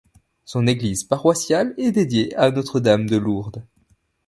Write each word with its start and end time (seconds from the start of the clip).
Son 0.45 0.65
église 0.65 1.03
paroissiale 1.03 1.75
est 1.77 1.91
dédiée 1.91 2.35
à 2.35 2.49
Notre-Dame-de-Lourdes. 2.49 3.63